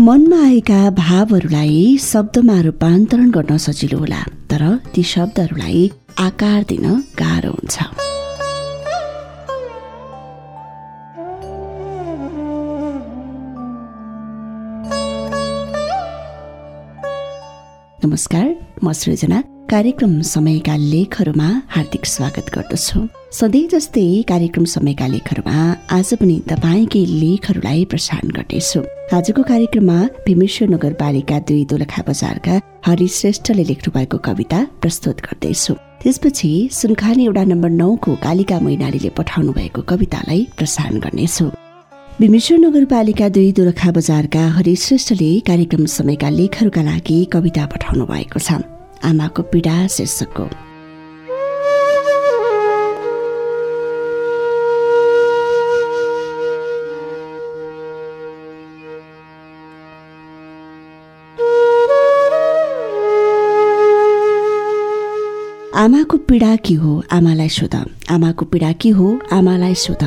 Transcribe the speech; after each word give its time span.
मनमा 0.00 0.36
आएका 0.44 0.78
भावहरूलाई 0.90 1.96
शब्दमा 2.00 2.60
रूपान्तरण 2.60 3.30
गर्न 3.30 3.56
सजिलो 3.56 3.98
होला 3.98 4.20
तर 4.50 4.62
ती 4.94 5.02
शब्दहरूलाई 5.02 5.90
आकार 6.20 6.64
दिन 6.68 6.84
गाह्रो 7.20 7.50
हुन्छ। 7.50 7.76
नमस्कार 18.04 18.46
म 18.84 18.92
सृजना। 18.92 19.42
कार्यक्रम 19.70 20.20
समयका 20.22 20.74
लेखहरूमा 20.76 21.46
हार्दिक 21.68 22.04
स्वागत 22.06 22.50
गर्दछु। 22.54 23.00
सधैँ 23.32 23.66
जस्तै 23.68 24.02
कार्यक्रम 24.28 24.64
समयका 24.64 25.06
लेखहरूमा 25.06 25.54
आज 25.90 26.12
पनि 26.20 26.36
तपाईँकै 26.50 27.02
लेखहरूलाई 27.22 27.84
प्रसारण 27.84 28.30
गर्नेछु। 28.36 28.80
आजको 29.18 29.42
कार्यक्रममा 29.42 29.98
भीमेश्वर 30.26 30.68
नगरपालिका 30.68 31.38
दुई 31.48 31.64
दोलखा 31.72 32.02
बजारका 32.08 32.60
हरि 32.86 33.08
श्रेष्ठले 33.08 33.64
लेख्नु 33.64 33.92
भएको 33.96 34.18
कविता 34.28 34.60
प्रस्तुत 34.82 35.20
गर्दैछु। 35.26 35.74
त्यसपछि 36.02 36.52
सुनखानी 36.72 37.26
एउटा 37.26 37.44
नम्बर 37.50 37.70
नौको 37.82 38.14
कालिका 38.22 38.60
मैनालीले 38.60 39.10
पठाउनु 39.18 39.52
भएको 39.58 39.82
कवितालाई 39.90 40.46
प्रसारण 40.56 41.00
गर्नेछु। 41.00 41.50
भीमेश्वर 42.20 42.58
नगरपालिका 42.58 43.28
दुई 43.34 43.50
दोलखा 43.58 43.90
बजारका 43.98 44.46
हरिश्रेष्ठले 44.60 45.32
कार्यक्रम 45.50 45.84
समयका 45.98 46.30
लेखहरूका 46.38 46.82
लागि 46.92 47.18
कविता 47.34 47.66
पठाउनु 47.74 48.06
भएको 48.14 48.38
छ। 48.38 48.62
आमाको 49.04 49.42
पीडा 49.42 49.86
शीर्षकको 49.86 50.48
आमाको 65.76 66.16
पीडा 66.16 66.54
के 66.56 66.74
हो 66.74 66.92
आमालाई 67.12 67.48
सोध। 67.48 67.74
आमाको 68.10 68.44
पीडा 68.44 68.72
के 68.72 68.90
हो 68.90 69.08
आमालाई 69.32 69.74
सोध। 69.74 70.04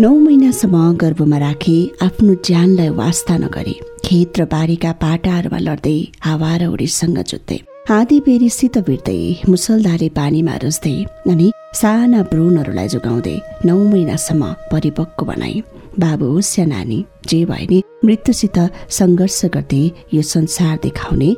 नौ 0.00 0.10
महिनासम्म 0.18 0.96
गर्भमा 0.96 1.38
राखे 1.38 1.76
आफ्नो 2.02 2.34
ज्यानलाई 2.34 2.88
वास्ता 2.88 3.36
नगरे 3.38 3.74
खेत 4.04 4.38
र 4.40 4.44
बारीका 4.44 4.92
पाटाहरूमा 5.02 5.58
लड्दै 5.58 5.98
हावा 6.26 6.56
र 6.56 6.66
उडीसँग 6.66 7.18
जुत्दै 7.30 7.69
आधी 7.88 8.18
बेरीसित 8.20 8.76
भिड्दै 8.86 9.48
मुसलधारे 9.48 10.08
पानीमा 10.16 10.54
रुच्दै 10.62 10.92
अनि 11.32 11.46
साना 11.80 12.20
भ्रूणहरूलाई 12.30 12.88
जोगाउँदै 12.92 13.36
नौ 13.68 13.76
महिनासम्म 13.92 14.42
परिपक्व 14.72 15.24
बनाई। 15.26 15.56
बाबु 16.02 16.26
होस् 16.32 16.58
या 16.58 16.64
नानी 16.72 16.98
जे 17.30 17.40
भए 17.50 17.64
नि 17.70 17.78
मृत्युसित 18.04 18.58
सङ्घर्ष 18.98 19.40
गर्दै 19.54 19.82
यो 20.14 20.22
संसार 20.34 20.76
देखाउने 20.84 21.30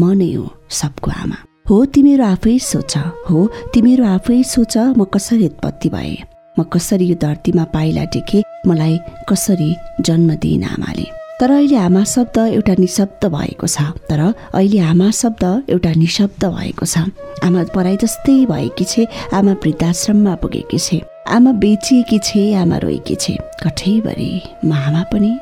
म 0.00 0.12
नै 0.20 0.30
हो 0.34 0.46
सबको 0.80 1.10
आमा। 1.22 1.38
हो 1.68 1.76
तिमीहरू 1.94 2.24
आफै 2.24 2.58
सोच। 2.70 2.94
हो 3.28 3.38
तिमीहरू 3.74 4.04
आफै 4.14 4.38
सोच 4.54 4.74
म 4.98 5.00
कसरी 5.14 5.46
उत्पत्ति 5.50 5.88
भए? 5.96 6.14
म 6.56 6.62
कसरी 6.72 7.06
यो 7.10 7.16
धरतीमा 7.24 7.64
पाइला 7.74 8.04
टेके 8.12 8.38
मलाई 8.68 8.94
कसरी 9.28 9.70
जन्म 10.06 10.34
दिइन 10.42 10.64
आमाले? 10.74 11.06
तर 11.40 11.50
अहिले 11.50 11.76
आमा 11.76 12.02
शब्द 12.04 12.38
एउटा 12.38 12.74
निशब्द 12.78 13.24
भएको 13.32 13.66
छ। 13.66 13.80
तर 14.08 14.20
अहिले 14.56 14.78
आमा 14.80 15.10
शब्द 15.12 15.44
एउटा 15.68 15.92
निशब्द 16.00 16.44
भएको 16.48 16.86
छ। 16.86 16.98
आमा 17.44 17.62
पराई 17.74 17.96
जस्तै 18.00 18.36
भएकी 18.48 18.84
छे 18.84 19.06
आमा 19.36 19.52
वृद्धाश्रममा 19.60 20.34
पुगेकी 20.40 20.78
छे 20.78 21.00
आमा 21.36 21.52
बेचिएकी 21.60 22.18
छे 22.24 22.42
आमा 22.62 22.76
रोएकी 22.84 23.14
छे। 23.20 23.36
कठैभरि 23.64 24.32
म 24.64 24.72
आमा 24.72 25.02
पनि 25.12 25.32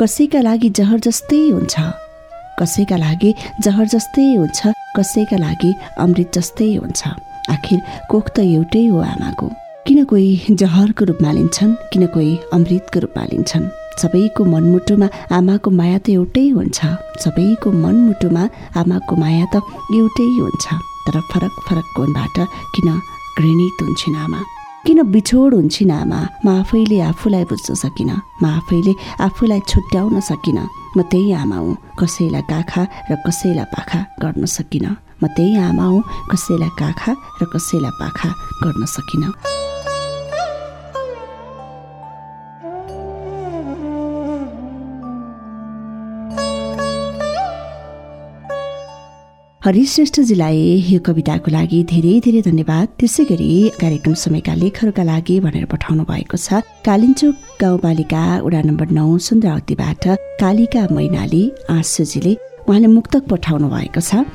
कसैका 0.00 0.40
लागि 0.40 0.70
जहर 0.78 0.98
जस्तै 1.06 1.42
हुन्छ 1.52 1.76
कसैका 2.60 2.96
लागि 2.96 3.34
जहर 3.64 3.86
जस्तै 3.92 4.26
हुन्छ 4.40 4.72
कसैका 4.96 5.36
लागि 5.36 5.74
अमृत 6.04 6.32
जस्तै 6.38 6.70
हुन्छ। 6.80 7.02
आखिर 7.52 7.78
कोख 8.10 8.26
त 8.32 8.38
एउटै 8.56 8.86
हो 8.88 8.98
आमाको। 9.12 9.46
किन 9.86 10.04
कोही 10.08 10.56
जहरको 10.56 11.04
रूपमा 11.04 11.30
लिन्छन् 11.36 11.78
किन 11.92 12.06
कोही 12.16 12.32
अमृतको 12.56 12.98
रूपमा 13.04 13.24
लिन्छन्? 13.32 13.81
सबैको 14.00 14.42
मनमुटुमा 14.44 15.06
आमाको 15.36 15.70
माया 15.78 15.98
त 16.04 16.06
एउटै 16.16 16.46
हुन्छ। 16.56 16.78
सबैको 17.24 17.68
मनमुटुमा 17.84 18.42
आमाको 18.80 19.14
माया 19.22 19.46
त 19.52 19.54
एउटै 19.98 20.28
हुन्छ। 20.40 20.66
तर 21.06 21.16
फरक 21.30 21.54
फरक 21.66 21.86
कोणबाट 21.96 22.36
किन 22.74 22.88
घृणित 23.38 23.78
हुन्छन् 23.82 24.16
आमा? 24.24 24.40
किन 24.86 24.98
बिछोड 25.12 25.54
हुन्छन् 25.54 25.90
आमा? 25.90 26.20
म 26.44 26.46
आफैले 26.60 26.98
आफूलाई 27.10 27.44
बुझ्न 27.50 27.74
सकिनँ। 27.82 28.18
म 28.42 28.44
आफैले 28.58 28.92
आफूलाई 29.26 29.60
छुट्याउन 29.70 30.20
सकिनँ। 30.30 30.66
म 30.96 31.02
त्यही 31.10 31.32
आमा 31.32 31.56
हुँ 31.56 31.76
कसैलाई 32.00 32.42
काखा 32.50 32.82
र 33.10 33.12
कसैलाई 33.26 33.66
पाखा 33.74 34.00
गर्न 34.22 34.44
सकिनँ। 34.56 34.94
म 35.22 35.26
त्यही 35.36 35.56
आमा 35.68 35.84
हुँ 35.84 36.02
कसैलाई 36.30 36.72
काखा 36.80 37.12
र 37.40 37.42
कसैलाई 37.54 37.92
पाखा 38.00 38.28
गर्न 38.62 38.82
सकिनँ। 38.96 39.61
हरिश्रेष्ठजीलाई 49.64 50.62
यो 50.90 50.98
कविताको 51.06 51.50
लागि 51.54 51.78
धेरै 51.90 52.14
धेरै 52.24 52.40
धन्यवाद। 52.46 52.86
त्यसै 53.00 53.24
गरी 53.30 53.50
कार्यक्रम 53.82 54.14
समयका 54.22 54.54
लेखहरूका 54.62 55.02
लागि 55.10 55.36
भनेर 55.44 55.66
पठाउनु 55.72 56.02
भएको 56.10 56.36
छ 56.46 56.58
कालिन्चोक 56.82 57.34
गाउँपालिका 57.62 58.22
वडा 58.42 58.60
नम्बर 58.68 58.88
नौ 58.98 59.06
सुन्द्रावतीबाट 59.26 60.04
कालिका 60.42 60.82
मैनाली 60.98 61.42
आँसुजीले 61.78 62.32
उहाँले 62.66 62.88
मुक्तक 62.98 63.22
पठाउनु 63.30 63.68
भएको 63.74 64.02
छ। 64.02 64.26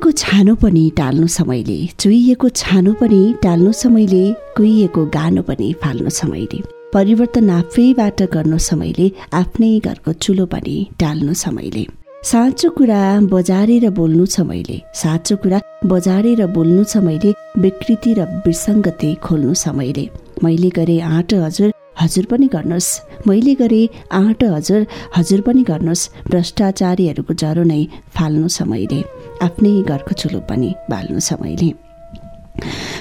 चुइएको 0.00 0.16
छानो 0.16 0.54
पनि 0.56 0.82
टाल्नु 0.96 1.26
समयले 1.28 1.76
चुइएको 2.00 2.48
छानो 2.56 2.92
पनि 3.00 3.20
टाल्नु 3.42 3.72
समयले 3.72 4.22
कुहिएको 4.56 5.04
गानो 5.16 5.42
पनि 5.48 5.72
फाल्नु 5.82 6.10
समयले 6.10 6.60
परिवर्तन 6.94 7.50
आफैबाट 7.50 8.22
गर्नु 8.32 8.58
समयले 8.68 9.10
आफ्नै 9.40 9.68
घरको 9.84 10.12
चुलो 10.24 10.46
पनि 10.46 10.76
टाल्नु 11.00 11.34
समयले। 11.44 11.84
साँचो 12.24 12.70
कुरा 12.78 13.02
बजारेर 13.32 13.88
बोल्नु 13.98 14.26
छ 14.26 14.40
मैले 14.48 14.80
साँचो 15.02 15.36
कुरा 15.42 15.60
बजारेर 15.92 16.46
बोल्नु 16.56 16.84
छ 16.84 17.04
मैले 17.04 17.34
विकृति 17.60 18.14
र 18.18 18.28
विसङ्गति 18.46 19.14
खोल्नु 19.24 19.54
छ 19.54 19.76
मैले 19.76 20.08
मैले 20.44 20.70
गरेँ 20.76 21.00
आँट 21.12 21.34
हजुर 21.44 21.72
हजुर 21.96 22.24
पनि 22.30 22.46
गर्नुहोस्। 22.46 22.88
मैले 23.28 23.54
गरेँ 23.54 23.88
आँट 24.12 24.44
हजुर 24.44 24.86
हजुर 25.16 25.40
पनि 25.40 25.62
गर्नुहोस्। 25.62 26.08
भ्रष्टाचारीहरूको 26.30 27.34
जरो 27.34 27.62
नै 27.62 27.84
फाल्नु 28.16 28.48
छ 28.48 28.62
मैले 28.62 29.00
आफ्नै 29.42 29.72
घरको 29.82 30.12
चुलो 30.14 30.40
पनि 30.48 30.74
बाल्नु 30.90 31.20
छ 31.20 31.40
मैले 31.42 31.70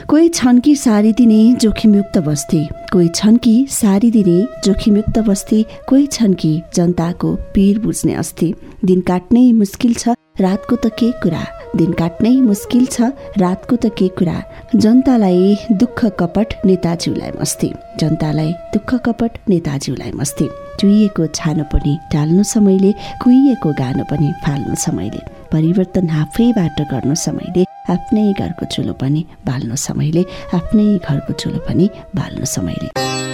कोही 0.09 0.29
छन् 0.29 0.59
कि 0.59 0.75
सारी 0.75 1.11
दिने 1.13 1.39
जोखिमयुक्त 1.61 2.17
बस्ती? 2.17 2.61
कोही 2.94 3.07
छन् 3.15 3.38
कि 3.38 3.53
सारी 3.69 4.12
दिने 4.12 4.38
जोखिमयुक्त 4.63 5.19
बस्ती? 5.19 5.65
कोही 5.89 6.07
छन् 6.07 6.33
कि 6.33 6.51
जनताको 6.75 7.35
पीर 7.53 7.80
बुझ्ने 7.80 8.13
अस्ति? 8.13 8.53
दिन 8.85 9.01
काट्नै 9.01 9.51
मुस्किल 9.53 9.94
छ 9.94 10.15
रातको 10.39 10.75
त 10.75 10.88
के 11.00 11.12
कुरा? 11.24 11.58
दिन 11.77 11.92
काट्नै 11.94 12.33
मुस्किल 12.42 12.86
छ 12.86 13.13
रातको 13.38 13.75
त 13.75 13.92
के 13.98 14.07
कुरा। 14.18 14.38
जनतालाई 14.75 15.77
दुःख 15.81 16.00
कपट 16.19 16.54
नेताज्यूलाई 16.66 17.31
मस्ती। 17.39 17.69
जनतालाई 18.00 18.51
दुःख 18.74 18.95
कपट 19.06 19.31
नेताज्यूलाई 19.50 20.12
मस्ती। 20.21 20.48
चुइएको 20.80 21.27
छानो 21.38 21.63
पनि 21.74 21.94
टाल्नु 22.13 22.44
समयले 22.54 22.92
कुहिएको 23.21 23.69
गानो 23.81 24.04
पनि 24.12 24.30
फाल्नु 24.44 24.75
समयले। 24.86 25.21
परिवर्तन 25.54 26.10
आफैबाट 26.10 26.81
गर्नु 26.92 27.16
समयले 27.25 27.63
आफ्नै 27.94 28.27
घरको 28.33 28.66
चुलो 28.74 28.94
पनि 29.01 29.25
बाल्नु 29.45 29.75
समयले 29.88 30.25
आफ्नै 30.57 30.88
घरको 30.98 31.33
चुलो 31.42 31.60
पनि 31.69 31.89
बाल्नु 32.18 32.45
समयले। 32.56 33.29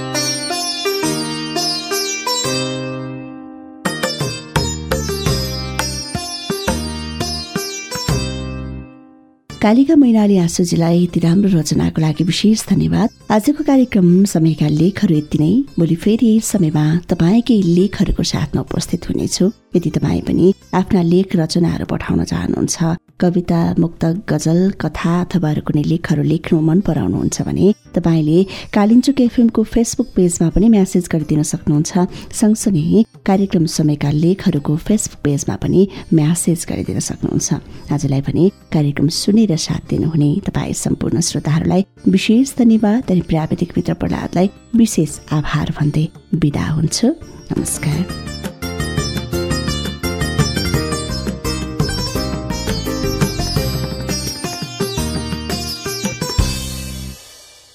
कालिका 9.65 9.95
मैनाली 9.97 10.37
आँसुजीलाई 10.37 10.97
यति 11.03 11.19
राम्रो 11.19 11.49
रचनाको 11.57 12.01
लागि 12.01 12.23
विशेष 12.23 12.65
धन्यवाद। 12.69 13.09
आजको 13.33 13.63
कार्यक्रम 13.65 14.09
समयका 14.29 14.67
लेखहरू 14.69 15.15
यति 15.15 15.37
नै। 15.41 15.53
भोलि 15.79 15.95
फेरि 16.05 16.29
समयमा 16.45 16.85
तपाईँकै 17.09 17.57
लेखहरूको 17.73 18.23
साथमा 18.23 18.61
उपस्थित 18.61 19.09
हुनेछु। 19.09 19.45
यदि 19.75 19.89
तपाईँ 19.89 20.21
पनि 20.21 20.53
आफ्ना 20.69 21.01
लेख 21.01 21.35
रचनाहरू 21.35 21.85
पठाउन 21.89 22.23
चाहनुहुन्छ 22.29 22.77
कविता 23.19 23.59
मुक्त 23.79 24.03
गजल 24.29 24.59
कथा 24.81 25.11
अथवा 25.21 25.49
अरू 25.49 25.61
कुनै 25.67 25.83
लेखहरू 25.83 26.23
लेख्नु 26.23 26.59
मन 26.61 26.79
पराउनुहुन्छ 26.87 27.41
भने 27.47 27.67
तपाईँले 27.95 28.39
कालिन्चुक 28.75 29.21
एफएमको 29.21 29.63
फेसबुक 29.63 30.07
पेजमा 30.15 30.49
पनि 30.55 30.67
म्यासेज 30.69 31.07
गरिदिन 31.13 31.43
सक्नुहुन्छ। 31.43 31.91
सँगसँगै 32.39 33.03
कार्यक्रम 33.23 33.65
समयका 33.71 34.11
लेखहरूको 34.11 34.75
फेसबुक 34.87 35.21
पेजमा 35.23 35.55
पनि 35.63 35.87
म्यासेज 36.13 36.65
गरिदिन 36.69 36.99
सक्नुहुन्छ। 36.99 37.49
आजलाई 37.95 38.21
भने 38.27 38.49
कार्यक्रम 38.75 39.07
सुनेर 39.21 39.55
साथ 39.55 39.87
दिनुहुने 39.89 40.29
तपाईँ 40.47 40.75
सम्पूर्ण 40.75 41.19
श्रोताहरूलाई 41.29 41.85
विशेष 42.09 42.55
धन्यवाद 42.59 43.11
अनि 43.11 43.21
प्राविधिक 43.31 43.71
मित्र 43.77 43.93
प्रहलादलाई 43.95 44.49
विशेष 44.75 45.19
आभार 45.31 45.73
भन्दै 45.79 46.07
बिदा 46.35 46.67
हुन्छु। 46.75 47.07
नमस्कार। 47.51 48.24